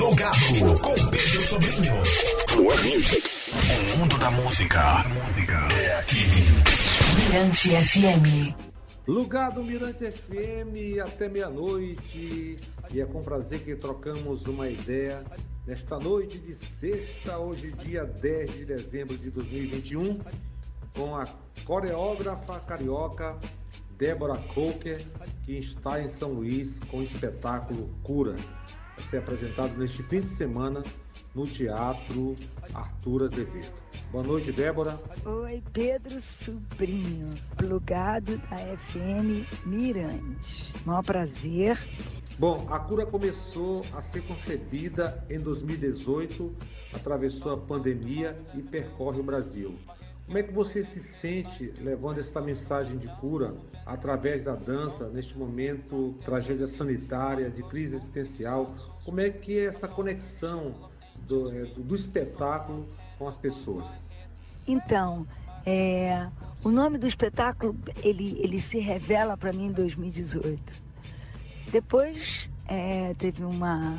[0.00, 1.94] Plugado com Pedro Sobrinho.
[2.56, 3.30] Music.
[3.92, 5.04] O mundo da música
[5.78, 6.24] é aqui.
[7.18, 8.56] Mirante FM.
[9.04, 12.56] Plugado Mirante FM até meia-noite.
[12.90, 15.22] E é com prazer que trocamos uma ideia
[15.66, 20.18] nesta noite de sexta, hoje dia 10 de dezembro de 2021,
[20.94, 21.26] com a
[21.66, 23.38] coreógrafa carioca
[23.98, 25.04] Débora Coker,
[25.44, 28.34] que está em São Luís com o espetáculo Cura.
[29.10, 30.84] Ser apresentado neste fim de semana
[31.34, 32.36] no Teatro
[32.72, 33.66] Arthur Azevedo.
[34.12, 34.96] Boa noite, Débora.
[35.24, 40.72] Oi, Pedro Sobrinho, plugado da FM Mirante.
[40.86, 41.76] Maior prazer.
[42.38, 46.54] Bom, a cura começou a ser concebida em 2018,
[46.94, 49.76] atravessou a pandemia e percorre o Brasil.
[50.30, 53.52] Como é que você se sente levando esta mensagem de cura
[53.84, 58.72] através da dança neste momento tragédia sanitária, de crise existencial?
[59.04, 60.72] Como é que é essa conexão
[61.26, 62.88] do, é, do, espetáculo
[63.18, 63.84] com as pessoas?
[64.68, 65.26] Então,
[65.66, 66.28] é,
[66.62, 70.62] o nome do espetáculo ele, ele se revela para mim em 2018.
[71.72, 73.96] Depois é, teve uma,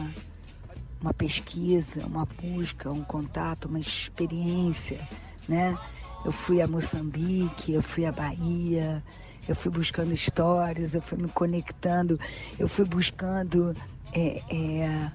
[1.01, 4.97] uma pesquisa, uma busca, um contato, uma experiência,
[5.45, 5.77] né?
[6.23, 9.03] Eu fui a Moçambique, eu fui à Bahia,
[9.47, 12.19] eu fui buscando histórias, eu fui me conectando,
[12.59, 13.75] eu fui buscando
[14.13, 15.11] é, é,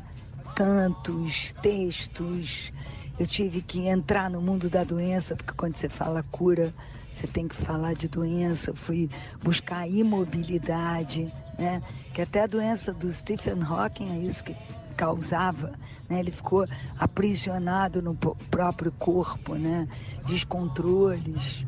[0.54, 2.72] cantos, textos.
[3.18, 6.74] Eu tive que entrar no mundo da doença, porque quando você fala cura,
[7.12, 8.70] você tem que falar de doença.
[8.70, 9.08] Eu fui
[9.42, 11.82] buscar imobilidade, né?
[12.12, 14.54] Que até a doença do Stephen Hawking é isso que
[14.96, 15.72] causava,
[16.08, 16.20] né?
[16.20, 16.66] Ele ficou
[16.98, 19.86] aprisionado no próprio corpo, né?
[20.26, 21.64] Descontroles.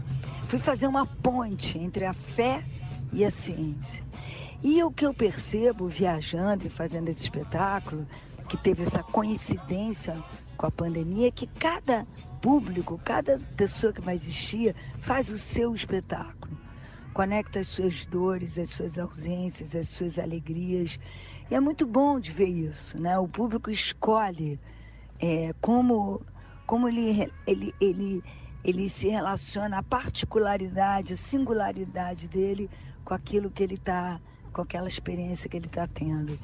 [0.49, 2.65] Fui fazer uma ponte entre a fé
[3.13, 4.05] e a ciência.
[4.63, 8.07] E o que eu percebo viajando e fazendo esse espetáculo,
[8.49, 10.17] que teve essa coincidência
[10.57, 12.07] com a pandemia, é que cada
[12.41, 16.59] público, cada pessoa que vai existir, faz o seu espetáculo.
[17.13, 20.99] Conecta as suas dores, as suas ausências, as suas alegrias.
[21.51, 23.19] E é muito bom de ver isso, né?
[23.19, 24.61] O público escolhe
[25.19, 26.21] é, como,
[26.67, 28.23] como ele, ele, ele,
[28.63, 32.69] ele se relaciona, a particularidade, a singularidade dele
[33.03, 34.21] com aquilo que ele está,
[34.53, 36.39] com aquela experiência que ele está tendo.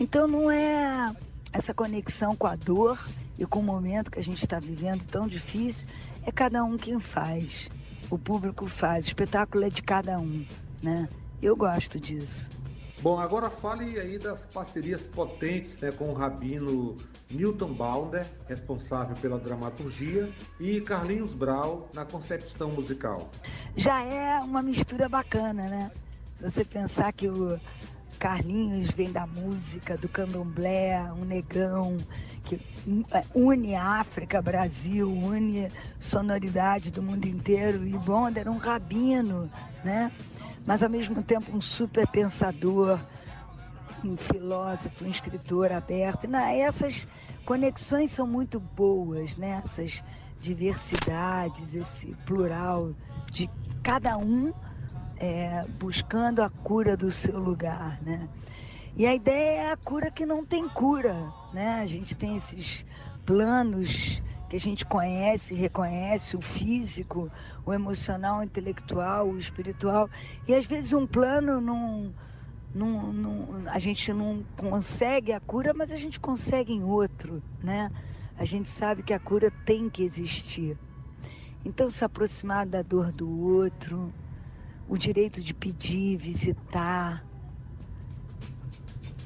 [0.00, 1.14] Então não é
[1.52, 2.98] essa conexão com a dor
[3.38, 5.86] e com o momento que a gente está vivendo tão difícil,
[6.24, 7.68] é cada um quem faz.
[8.10, 10.44] O público faz, o espetáculo é de cada um,
[10.82, 11.08] né?
[11.42, 12.50] Eu gosto disso.
[13.06, 16.96] Bom, agora fale aí das parcerias potentes né, com o Rabino
[17.30, 20.28] Newton Baunder, responsável pela dramaturgia,
[20.58, 23.30] e Carlinhos Brau na concepção musical.
[23.76, 25.92] Já é uma mistura bacana, né?
[26.34, 27.60] Se você pensar que o
[28.18, 31.98] Carlinhos vem da música, do candomblé, um negão
[32.42, 32.58] que
[33.32, 39.48] une África, Brasil, une sonoridade do mundo inteiro, e Bonder era um rabino,
[39.84, 40.10] né?
[40.66, 42.98] Mas ao mesmo tempo um super pensador,
[44.04, 46.26] um filósofo, um escritor aberto.
[46.26, 47.06] E, essas
[47.44, 49.62] conexões são muito boas, né?
[49.64, 50.02] essas
[50.40, 52.92] diversidades, esse plural
[53.30, 53.48] de
[53.82, 54.52] cada um
[55.18, 57.98] é, buscando a cura do seu lugar.
[58.02, 58.28] Né?
[58.96, 61.32] E a ideia é a cura que não tem cura.
[61.52, 61.80] Né?
[61.80, 62.84] A gente tem esses
[63.24, 67.30] planos que a gente conhece, reconhece, o físico,
[67.64, 70.08] o emocional, o intelectual, o espiritual.
[70.46, 72.14] E às vezes um plano não,
[72.74, 77.90] não, não, a gente não consegue a cura, mas a gente consegue em outro, né?
[78.38, 80.78] A gente sabe que a cura tem que existir.
[81.64, 84.12] Então se aproximar da dor do outro,
[84.88, 87.26] o direito de pedir, visitar,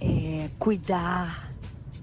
[0.00, 1.52] é, cuidar,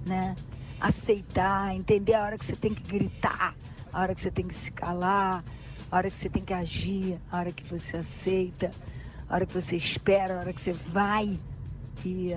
[0.05, 0.35] né?
[0.79, 3.55] Aceitar, entender a hora que você tem que gritar,
[3.91, 5.43] a hora que você tem que se calar,
[5.91, 8.71] a hora que você tem que agir, a hora que você aceita,
[9.29, 11.39] a hora que você espera, a hora que você vai.
[12.05, 12.31] E,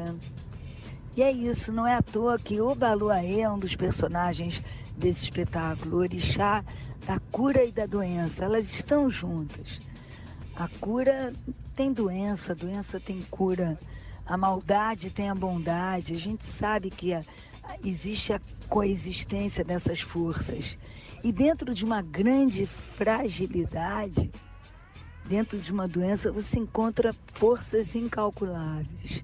[1.16, 4.62] e é isso, não é à toa que o Baluaê é um dos personagens
[4.96, 6.64] desse espetáculo, o orixá
[7.06, 8.44] da cura e da doença.
[8.44, 9.80] Elas estão juntas.
[10.56, 11.32] A cura
[11.74, 13.78] tem doença, a doença tem cura.
[14.26, 16.14] A maldade tem a bondade.
[16.14, 17.24] A gente sabe que a,
[17.84, 20.76] existe a coexistência dessas forças.
[21.22, 24.30] E dentro de uma grande fragilidade,
[25.28, 29.22] dentro de uma doença, você encontra forças incalculáveis.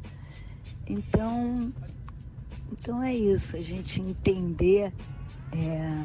[0.86, 1.72] Então,
[2.70, 4.92] então é isso, a gente entender
[5.52, 6.04] é,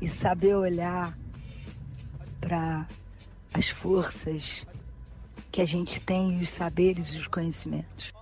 [0.00, 1.16] e saber olhar
[2.40, 2.86] para
[3.54, 4.66] as forças
[5.50, 8.12] que a gente tem, os saberes e os conhecimentos.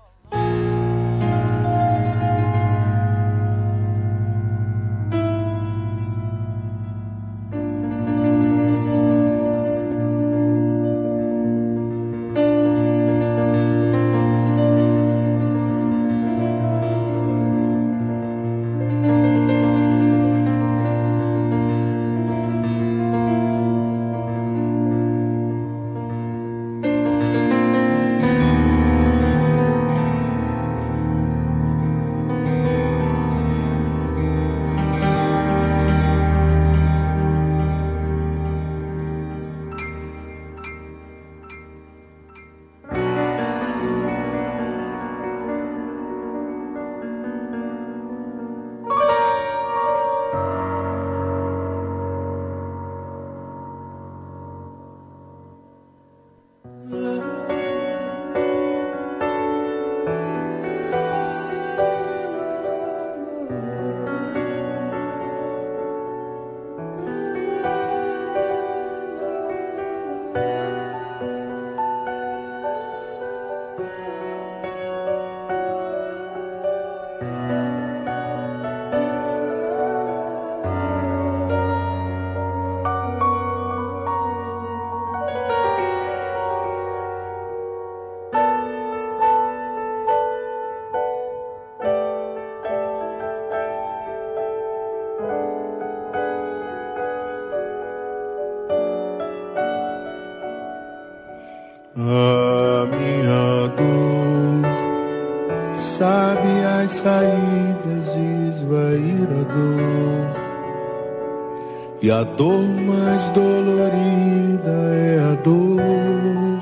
[112.02, 116.58] E a dor mais dolorida é a dor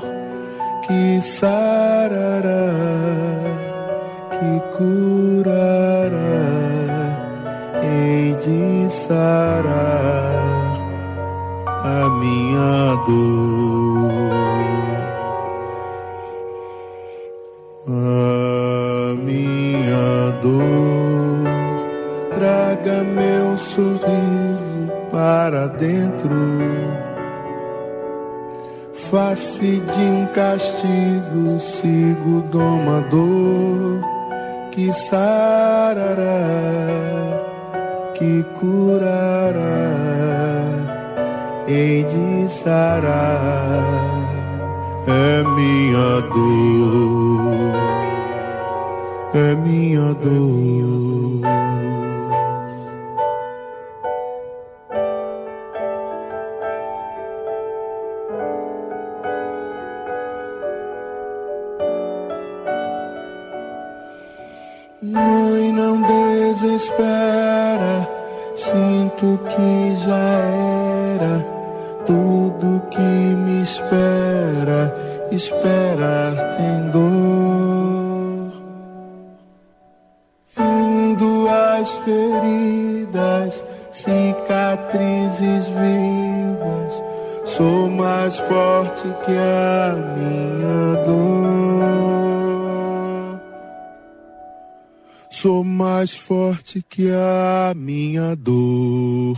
[0.85, 2.75] que sarará,
[4.31, 6.11] que curará,
[7.81, 10.73] hei de sarar
[11.85, 13.78] a minha dor.
[22.39, 26.29] Traga meu sorriso para dentro.
[28.93, 33.99] Face de um castigo, sigo domador
[34.71, 36.23] que sarará,
[38.13, 39.59] que curará,
[41.67, 43.83] hei de sarar.
[45.07, 47.73] É minha dor,
[49.33, 51.08] é minha dor.
[81.79, 87.03] As feridas, cicatrizes vivas,
[87.45, 91.39] sou mais forte que a minha dor.
[95.29, 99.37] Sou mais forte que a minha dor.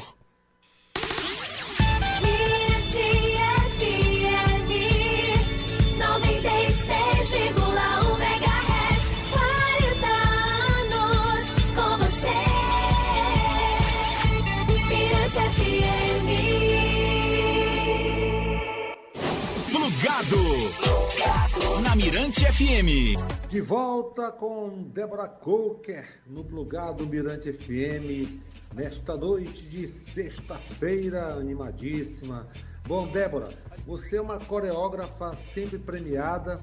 [22.03, 23.48] Mirante FM.
[23.48, 28.41] De volta com Débora Coker no plugado Mirante FM
[28.74, 32.48] nesta noite de sexta-feira animadíssima.
[32.88, 33.48] Bom, Débora,
[33.86, 36.60] você é uma coreógrafa sempre premiada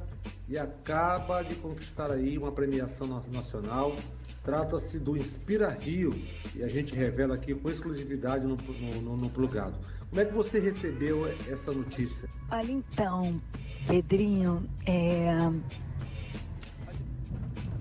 [0.48, 3.96] e acaba de conquistar aí uma premiação nacional.
[4.42, 6.18] Trata-se do Inspira Rio
[6.56, 9.78] e a gente revela aqui com exclusividade no, no, no, no plugado.
[10.10, 12.28] Como é que você recebeu essa notícia?
[12.50, 13.40] Olha, então,
[13.86, 15.28] Pedrinho, é...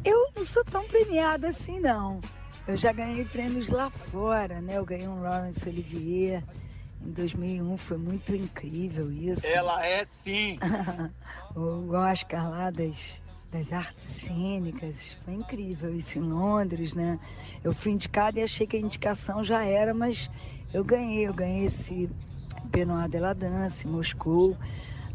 [0.04, 2.20] eu não sou tão premiada assim, não.
[2.68, 4.78] Eu já ganhei prêmios lá fora, né?
[4.78, 6.44] Eu ganhei um Lawrence Olivier
[7.06, 9.48] em 2001, foi muito incrível isso.
[9.48, 10.58] Ela é sim!
[11.56, 17.18] o Oscar lá das, das artes cênicas, foi incrível isso em Londres, né?
[17.64, 20.30] Eu fui indicada e achei que a indicação já era, mas
[20.74, 22.10] eu ganhei, eu ganhei esse
[22.66, 24.58] Benoit de la Danse, Moscou.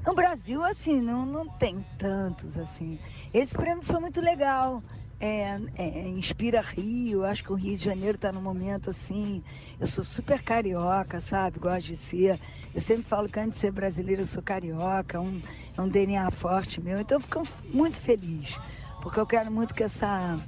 [0.04, 2.98] No Brasil, assim, não, não tem tantos, assim.
[3.32, 4.82] Esse prêmio foi muito legal.
[5.20, 9.40] É, é, inspira Rio, acho que o Rio de Janeiro está num momento assim.
[9.78, 11.60] Eu sou super carioca, sabe?
[11.60, 12.40] Gosto de ser.
[12.74, 15.40] Eu sempre falo que antes de ser brasileira, eu sou carioca, um,
[15.76, 16.98] é um DNA forte meu.
[16.98, 18.58] Então eu fico muito feliz,
[19.00, 20.40] porque eu quero muito que essa,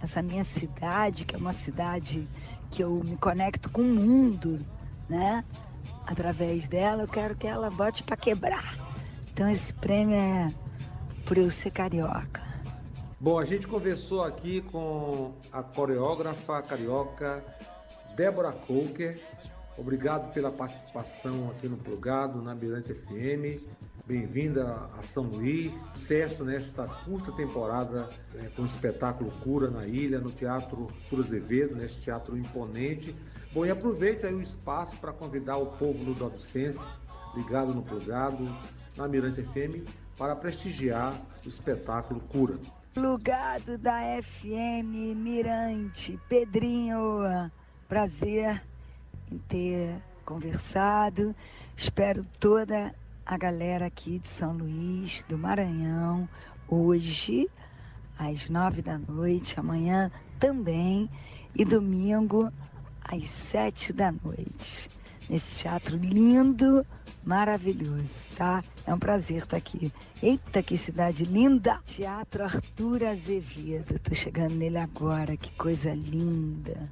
[0.00, 2.28] essa minha cidade, que é uma cidade
[2.70, 4.60] que eu me conecto com o mundo,
[5.08, 5.44] né?
[6.06, 8.74] Através dela, eu quero que ela bote para quebrar.
[9.32, 10.52] Então esse prêmio é
[11.24, 12.42] por eu ser carioca.
[13.18, 17.44] Bom, a gente conversou aqui com a coreógrafa carioca
[18.16, 19.20] Débora Coker.
[19.76, 23.62] Obrigado pela participação aqui no Plugado, na Mirante FM.
[24.10, 25.72] Bem-vinda a São Luís.
[25.92, 31.76] Sucesso nesta curta temporada é, com o espetáculo Cura na Ilha, no Teatro Cura Azevedo,
[31.76, 33.14] neste teatro imponente.
[33.52, 36.80] Bom, e aproveite aí o espaço para convidar o povo do Dodocense,
[37.36, 38.48] ligado no Plugado,
[38.96, 39.88] na Mirante FM,
[40.18, 41.14] para prestigiar
[41.46, 42.58] o espetáculo Cura.
[42.92, 47.48] Plugado da FM Mirante, Pedrinho,
[47.88, 48.60] prazer
[49.30, 51.32] em ter conversado.
[51.76, 52.92] Espero toda
[53.30, 56.28] a galera aqui de São Luís, do Maranhão,
[56.68, 57.48] hoje,
[58.18, 60.10] às nove da noite, amanhã
[60.40, 61.08] também,
[61.54, 62.52] e domingo,
[63.00, 64.90] às sete da noite.
[65.28, 66.84] Nesse teatro lindo,
[67.22, 68.64] maravilhoso, tá?
[68.84, 69.92] É um prazer estar aqui.
[70.20, 71.78] Eita, que cidade linda!
[71.84, 73.96] Teatro Arthur Azevedo.
[74.00, 76.90] Tô chegando nele agora, que coisa linda.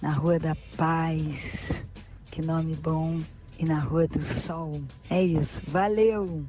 [0.00, 1.84] Na Rua da Paz.
[2.30, 3.20] Que nome bom
[3.62, 4.82] e na Rua do Sol.
[5.08, 5.62] É isso.
[5.68, 6.44] Valeu!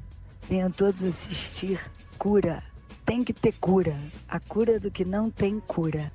[0.48, 1.80] Venham todos assistir
[2.18, 2.60] Cura.
[3.06, 3.96] tem que ter cura.
[4.28, 6.12] A cura do que não tem cura.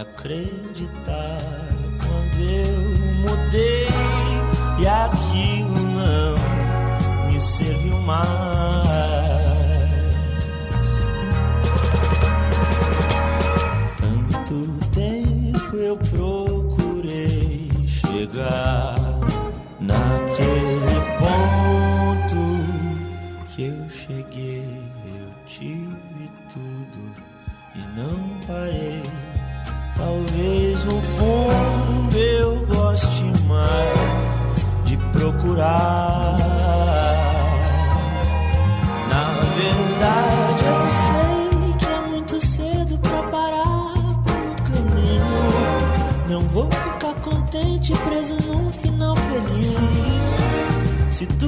[0.00, 1.38] Acreditar
[2.00, 2.78] quando eu
[3.22, 3.88] mudei
[4.78, 8.28] e aquilo não me serviu mais.
[13.96, 18.94] Tanto tempo eu procurei chegar
[19.80, 22.42] naquele ponto
[23.48, 24.64] que eu cheguei,
[25.04, 27.12] eu tive tudo
[27.74, 29.07] e não parei
[51.18, 51.47] feliz.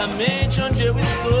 [0.00, 1.39] exatamente onde eu estou.